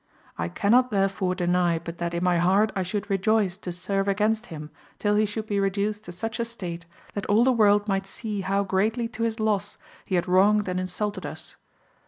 I 0.35 0.49
cannot 0.49 0.89
therefore 0.89 1.35
deny 1.35 1.77
but 1.77 1.99
that 1.99 2.15
in 2.15 2.23
my 2.23 2.39
heart 2.39 2.71
I 2.75 2.81
should 2.81 3.07
rejoice 3.07 3.55
to 3.57 3.71
serve 3.71 4.07
against 4.07 4.47
him 4.47 4.71
till 4.97 5.13
he 5.15 5.27
should 5.27 5.45
be 5.45 5.59
reduced 5.59 6.05
to 6.05 6.11
such 6.11 6.39
a 6.39 6.45
state, 6.45 6.87
that 7.13 7.27
all 7.27 7.43
the 7.43 7.51
world 7.51 7.87
might 7.87 8.07
see 8.07 8.41
how 8.41 8.63
greatly 8.63 9.07
to 9.09 9.21
his 9.21 9.39
loss 9.39 9.77
he 10.03 10.15
had 10.15 10.27
wronged 10.27 10.67
and 10.67 10.79
insulted 10.79 11.23
us. 11.27 11.55